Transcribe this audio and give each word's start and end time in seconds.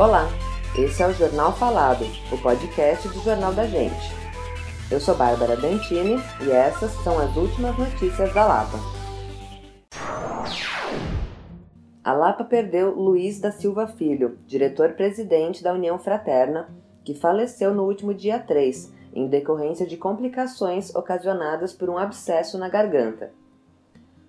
Olá, 0.00 0.30
esse 0.78 1.02
é 1.02 1.06
o 1.06 1.12
Jornal 1.12 1.52
Falado, 1.52 2.06
o 2.32 2.38
podcast 2.40 3.06
do 3.06 3.20
Jornal 3.20 3.52
da 3.52 3.66
Gente. 3.66 4.14
Eu 4.90 4.98
sou 4.98 5.14
Bárbara 5.14 5.58
Dantini 5.58 6.16
e 6.42 6.50
essas 6.50 6.90
são 7.04 7.18
as 7.18 7.36
últimas 7.36 7.76
notícias 7.76 8.32
da 8.32 8.46
Lapa. 8.46 8.78
A 12.02 12.14
Lapa 12.14 12.44
perdeu 12.44 12.94
Luiz 12.94 13.38
da 13.40 13.52
Silva 13.52 13.88
Filho, 13.88 14.38
diretor-presidente 14.46 15.62
da 15.62 15.74
União 15.74 15.98
Fraterna, 15.98 16.70
que 17.04 17.14
faleceu 17.14 17.74
no 17.74 17.84
último 17.84 18.14
dia 18.14 18.38
3, 18.38 18.90
em 19.12 19.28
decorrência 19.28 19.86
de 19.86 19.98
complicações 19.98 20.94
ocasionadas 20.94 21.74
por 21.74 21.90
um 21.90 21.98
abscesso 21.98 22.56
na 22.56 22.70
garganta. 22.70 23.32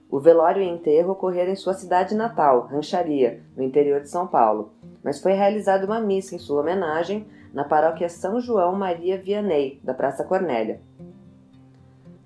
O 0.10 0.20
velório 0.20 0.62
e 0.62 0.68
enterro 0.68 1.14
ocorreram 1.14 1.54
em 1.54 1.56
sua 1.56 1.74
cidade 1.74 2.14
natal, 2.14 2.68
Rancharia, 2.68 3.42
no 3.56 3.64
interior 3.64 4.02
de 4.02 4.10
São 4.10 4.28
Paulo, 4.28 4.74
mas 5.04 5.22
foi 5.22 5.34
realizada 5.34 5.86
uma 5.86 6.00
missa 6.00 6.36
em 6.36 6.40
sua 6.40 6.62
homenagem 6.62 7.28
na 7.54 7.64
paróquia 7.64 8.10
São 8.10 8.40
João 8.40 8.76
Maria 8.76 9.22
Vianney, 9.22 9.80
da 9.84 9.94
Praça 9.94 10.24
Cornélia. 10.24 10.82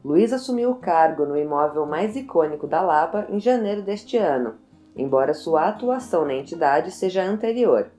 Luiz 0.03 0.31
assumiu 0.31 0.69
o 0.69 0.75
cargo 0.75 1.25
no 1.25 1.35
imóvel 1.35 1.85
mais 1.85 2.15
icônico 2.15 2.67
da 2.67 2.81
Lapa 2.81 3.25
em 3.29 3.39
janeiro 3.39 3.81
deste 3.81 4.17
ano, 4.17 4.55
embora 4.95 5.33
sua 5.33 5.67
atuação 5.67 6.25
na 6.25 6.35
entidade 6.35 6.91
seja 6.91 7.23
anterior. 7.23 7.89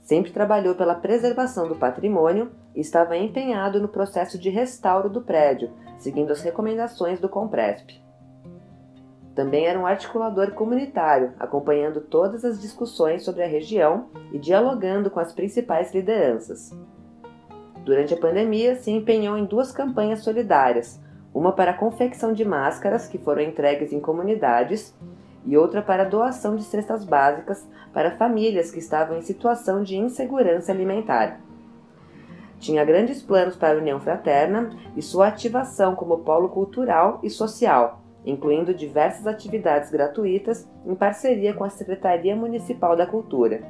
Sempre 0.00 0.32
trabalhou 0.32 0.74
pela 0.74 0.94
preservação 0.94 1.68
do 1.68 1.76
patrimônio 1.76 2.50
e 2.74 2.80
estava 2.80 3.16
empenhado 3.16 3.80
no 3.80 3.88
processo 3.88 4.38
de 4.38 4.48
restauro 4.48 5.10
do 5.10 5.20
prédio, 5.20 5.70
seguindo 5.98 6.32
as 6.32 6.40
recomendações 6.40 7.20
do 7.20 7.28
Compresp. 7.28 8.02
Também 9.34 9.66
era 9.66 9.78
um 9.78 9.86
articulador 9.86 10.50
comunitário, 10.52 11.32
acompanhando 11.38 12.00
todas 12.00 12.44
as 12.44 12.60
discussões 12.60 13.22
sobre 13.22 13.42
a 13.42 13.46
região 13.46 14.06
e 14.30 14.38
dialogando 14.38 15.10
com 15.10 15.20
as 15.20 15.32
principais 15.32 15.94
lideranças. 15.94 16.70
Durante 17.84 18.12
a 18.12 18.18
pandemia, 18.18 18.76
se 18.76 18.90
empenhou 18.90 19.36
em 19.36 19.44
duas 19.44 19.72
campanhas 19.72 20.22
solidárias, 20.22 21.00
uma 21.34 21.52
para 21.52 21.70
a 21.70 21.76
confecção 21.76 22.32
de 22.32 22.44
máscaras 22.44 23.08
que 23.08 23.18
foram 23.18 23.42
entregues 23.42 23.92
em 23.92 24.00
comunidades 24.00 24.94
e 25.46 25.56
outra 25.56 25.80
para 25.80 26.02
a 26.02 26.08
doação 26.08 26.54
de 26.54 26.62
cestas 26.62 27.04
básicas 27.04 27.66
para 27.92 28.16
famílias 28.16 28.70
que 28.70 28.78
estavam 28.78 29.16
em 29.16 29.22
situação 29.22 29.82
de 29.82 29.96
insegurança 29.96 30.72
alimentar. 30.72 31.40
Tinha 32.60 32.84
grandes 32.84 33.22
planos 33.22 33.56
para 33.56 33.76
a 33.76 33.80
União 33.80 33.98
Fraterna 33.98 34.70
e 34.94 35.02
sua 35.02 35.28
ativação 35.28 35.96
como 35.96 36.18
polo 36.18 36.50
cultural 36.50 37.18
e 37.22 37.30
social, 37.30 38.01
incluindo 38.24 38.74
diversas 38.74 39.26
atividades 39.26 39.90
gratuitas 39.90 40.68
em 40.86 40.94
parceria 40.94 41.54
com 41.54 41.64
a 41.64 41.70
Secretaria 41.70 42.36
Municipal 42.36 42.96
da 42.96 43.06
Cultura. 43.06 43.62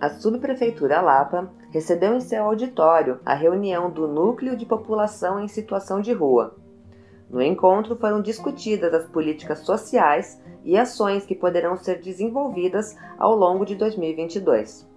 A 0.00 0.08
Subprefeitura 0.08 1.00
Lapa 1.00 1.48
recebeu 1.70 2.14
em 2.14 2.20
seu 2.20 2.42
auditório 2.44 3.20
a 3.24 3.34
reunião 3.34 3.88
do 3.88 4.08
Núcleo 4.08 4.56
de 4.56 4.66
População 4.66 5.38
em 5.38 5.46
Situação 5.46 6.00
de 6.00 6.12
Rua. 6.12 6.56
No 7.30 7.40
encontro 7.40 7.96
foram 7.96 8.20
discutidas 8.20 8.92
as 8.92 9.06
políticas 9.06 9.60
sociais 9.60 10.42
e 10.64 10.76
ações 10.76 11.24
que 11.24 11.34
poderão 11.34 11.76
ser 11.76 12.00
desenvolvidas 12.00 12.96
ao 13.18 13.34
longo 13.34 13.64
de 13.64 13.74
2022. 13.74 14.91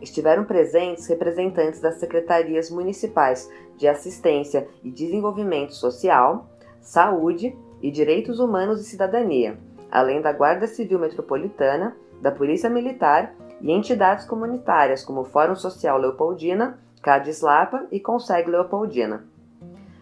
Estiveram 0.00 0.44
presentes 0.44 1.06
representantes 1.06 1.80
das 1.80 1.96
secretarias 1.96 2.70
municipais 2.70 3.50
de 3.76 3.88
Assistência 3.88 4.68
e 4.82 4.90
Desenvolvimento 4.90 5.74
Social, 5.74 6.48
Saúde 6.80 7.56
e 7.82 7.90
Direitos 7.90 8.38
Humanos 8.38 8.80
e 8.80 8.84
Cidadania, 8.84 9.58
além 9.90 10.20
da 10.20 10.32
Guarda 10.32 10.66
Civil 10.66 10.98
Metropolitana, 10.98 11.96
da 12.20 12.30
Polícia 12.30 12.70
Militar 12.70 13.34
e 13.60 13.70
entidades 13.70 14.24
comunitárias 14.24 15.04
como 15.04 15.24
Fórum 15.24 15.54
Social 15.54 15.98
Leopoldina, 15.98 16.78
Cades 17.02 17.40
Lapa 17.40 17.86
e 17.90 18.00
Conseg 18.00 18.48
Leopoldina. 18.50 19.24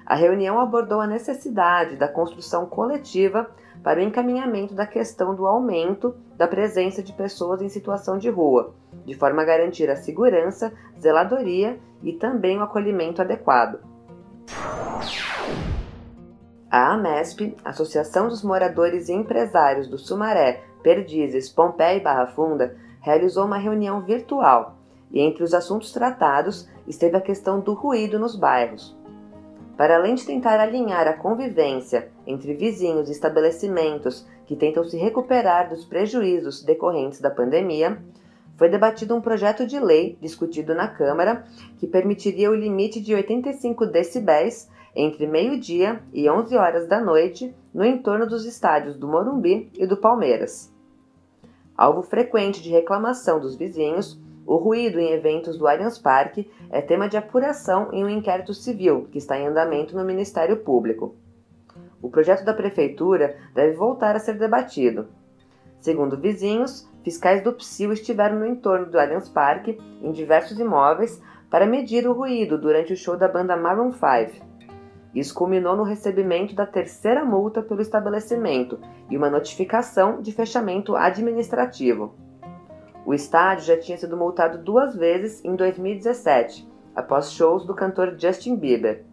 A 0.06 0.14
reunião 0.14 0.60
abordou 0.60 1.00
a 1.00 1.06
necessidade 1.06 1.96
da 1.96 2.06
construção 2.06 2.66
coletiva 2.66 3.48
para 3.82 4.00
o 4.00 4.02
encaminhamento 4.02 4.74
da 4.74 4.86
questão 4.86 5.34
do 5.34 5.46
aumento 5.46 6.14
da 6.36 6.46
presença 6.46 7.02
de 7.02 7.12
pessoas 7.12 7.62
em 7.62 7.68
situação 7.68 8.18
de 8.18 8.28
rua, 8.28 8.74
de 9.04 9.14
forma 9.14 9.42
a 9.42 9.44
garantir 9.44 9.88
a 9.90 9.96
segurança, 9.96 10.72
zeladoria 11.00 11.78
e 12.02 12.12
também 12.12 12.58
o 12.58 12.62
acolhimento 12.62 13.22
adequado. 13.22 13.78
A 16.70 16.92
AMESP, 16.92 17.56
Associação 17.64 18.28
dos 18.28 18.42
Moradores 18.42 19.08
e 19.08 19.12
Empresários 19.12 19.88
do 19.88 19.96
Sumaré, 19.96 20.64
Perdizes, 20.82 21.48
Pompeia 21.48 21.96
e 21.96 22.00
Barra 22.00 22.26
Funda, 22.26 22.76
realizou 23.00 23.44
uma 23.44 23.58
reunião 23.58 24.00
virtual 24.02 24.76
e 25.10 25.20
entre 25.20 25.44
os 25.44 25.54
assuntos 25.54 25.92
tratados 25.92 26.68
esteve 26.86 27.16
a 27.16 27.20
questão 27.20 27.60
do 27.60 27.74
ruído 27.74 28.18
nos 28.18 28.34
bairros. 28.34 28.96
Para 29.76 29.96
além 29.96 30.14
de 30.14 30.24
tentar 30.24 30.60
alinhar 30.60 31.08
a 31.08 31.14
convivência 31.14 32.08
entre 32.26 32.54
vizinhos 32.54 33.08
e 33.08 33.12
estabelecimentos 33.12 34.26
que 34.46 34.54
tentam 34.54 34.84
se 34.84 34.96
recuperar 34.96 35.68
dos 35.68 35.84
prejuízos 35.84 36.62
decorrentes 36.62 37.20
da 37.20 37.30
pandemia, 37.30 37.98
foi 38.56 38.68
debatido 38.68 39.16
um 39.16 39.20
projeto 39.20 39.66
de 39.66 39.80
lei 39.80 40.16
discutido 40.20 40.74
na 40.74 40.86
Câmara 40.86 41.44
que 41.78 41.88
permitiria 41.88 42.50
o 42.50 42.54
limite 42.54 43.00
de 43.00 43.14
85 43.14 43.86
decibéis 43.86 44.70
entre 44.94 45.26
meio-dia 45.26 46.00
e 46.12 46.30
11 46.30 46.56
horas 46.56 46.86
da 46.86 47.00
noite 47.00 47.52
no 47.72 47.84
entorno 47.84 48.28
dos 48.28 48.44
estádios 48.44 48.96
do 48.96 49.08
Morumbi 49.08 49.72
e 49.76 49.86
do 49.86 49.96
Palmeiras. 49.96 50.72
Alvo 51.76 52.02
frequente 52.02 52.62
de 52.62 52.70
reclamação 52.70 53.40
dos 53.40 53.56
vizinhos, 53.56 54.20
o 54.46 54.56
ruído 54.56 55.00
em 55.00 55.12
eventos 55.12 55.56
do 55.56 55.66
Allianz 55.66 55.98
Parque 55.98 56.50
é 56.70 56.82
tema 56.82 57.08
de 57.08 57.16
apuração 57.16 57.88
em 57.92 58.04
um 58.04 58.08
inquérito 58.08 58.52
civil 58.52 59.08
que 59.10 59.18
está 59.18 59.38
em 59.38 59.46
andamento 59.46 59.96
no 59.96 60.04
Ministério 60.04 60.58
Público. 60.58 61.16
O 62.02 62.10
projeto 62.10 62.44
da 62.44 62.52
Prefeitura 62.52 63.36
deve 63.54 63.74
voltar 63.74 64.14
a 64.14 64.18
ser 64.18 64.38
debatido. 64.38 65.08
Segundo 65.80 66.18
vizinhos, 66.18 66.88
fiscais 67.02 67.42
do 67.42 67.52
PSIL 67.52 67.92
estiveram 67.92 68.38
no 68.38 68.46
entorno 68.46 68.86
do 68.86 68.98
Allianz 68.98 69.28
Parque, 69.28 69.78
em 70.02 70.12
diversos 70.12 70.58
imóveis, 70.58 71.22
para 71.50 71.66
medir 71.66 72.06
o 72.06 72.12
ruído 72.12 72.58
durante 72.58 72.92
o 72.92 72.96
show 72.96 73.16
da 73.16 73.28
banda 73.28 73.56
Maroon 73.56 73.92
5. 73.92 74.44
Isso 75.14 75.34
culminou 75.34 75.76
no 75.76 75.84
recebimento 75.84 76.54
da 76.54 76.66
terceira 76.66 77.24
multa 77.24 77.62
pelo 77.62 77.80
estabelecimento 77.80 78.78
e 79.08 79.16
uma 79.16 79.30
notificação 79.30 80.20
de 80.20 80.32
fechamento 80.32 80.96
administrativo. 80.96 82.14
O 83.06 83.12
estádio 83.12 83.66
já 83.66 83.78
tinha 83.78 83.98
sido 83.98 84.16
multado 84.16 84.58
duas 84.58 84.96
vezes 84.96 85.44
em 85.44 85.54
2017, 85.54 86.66
após 86.96 87.32
shows 87.32 87.66
do 87.66 87.74
cantor 87.74 88.14
Justin 88.18 88.56
Bieber. 88.56 89.04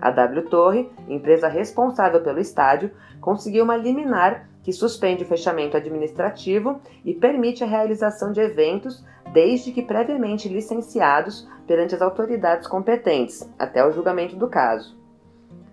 A 0.00 0.10
W 0.10 0.48
Torre, 0.48 0.90
empresa 1.08 1.48
responsável 1.48 2.22
pelo 2.22 2.40
estádio, 2.40 2.90
conseguiu 3.20 3.64
uma 3.64 3.76
liminar 3.76 4.48
que 4.62 4.72
suspende 4.72 5.24
o 5.24 5.26
fechamento 5.26 5.76
administrativo 5.76 6.80
e 7.04 7.14
permite 7.14 7.62
a 7.62 7.66
realização 7.66 8.32
de 8.32 8.40
eventos 8.40 9.04
desde 9.32 9.72
que 9.72 9.82
previamente 9.82 10.48
licenciados 10.48 11.48
perante 11.66 11.94
as 11.94 12.02
autoridades 12.02 12.66
competentes, 12.66 13.48
até 13.58 13.84
o 13.86 13.92
julgamento 13.92 14.36
do 14.36 14.48
caso. 14.48 14.98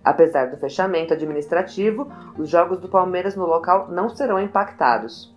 Apesar 0.04 0.46
do 0.46 0.56
fechamento 0.56 1.12
administrativo, 1.12 2.10
os 2.38 2.48
jogos 2.48 2.78
do 2.78 2.88
Palmeiras 2.88 3.36
no 3.36 3.46
local 3.46 3.88
não 3.90 4.08
serão 4.08 4.38
impactados. 4.40 5.36